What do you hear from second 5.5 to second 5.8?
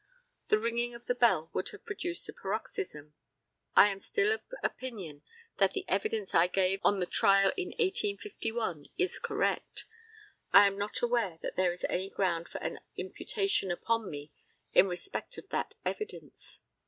that